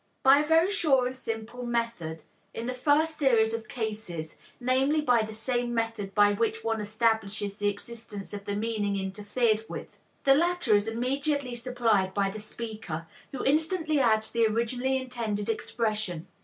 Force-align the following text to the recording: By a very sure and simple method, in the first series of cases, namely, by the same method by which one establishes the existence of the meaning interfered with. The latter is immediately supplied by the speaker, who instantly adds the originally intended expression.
By 0.23 0.39
a 0.39 0.43
very 0.43 0.71
sure 0.71 1.05
and 1.05 1.13
simple 1.13 1.63
method, 1.63 2.23
in 2.55 2.65
the 2.65 2.73
first 2.73 3.15
series 3.17 3.53
of 3.53 3.67
cases, 3.67 4.35
namely, 4.59 4.99
by 4.99 5.21
the 5.21 5.31
same 5.31 5.75
method 5.75 6.15
by 6.15 6.33
which 6.33 6.63
one 6.63 6.81
establishes 6.81 7.59
the 7.59 7.67
existence 7.69 8.33
of 8.33 8.45
the 8.45 8.55
meaning 8.55 8.97
interfered 8.97 9.63
with. 9.69 9.99
The 10.23 10.33
latter 10.33 10.73
is 10.73 10.87
immediately 10.87 11.53
supplied 11.53 12.15
by 12.15 12.31
the 12.31 12.39
speaker, 12.39 13.05
who 13.31 13.45
instantly 13.45 13.99
adds 13.99 14.31
the 14.31 14.47
originally 14.47 14.97
intended 14.97 15.49
expression. 15.49 16.25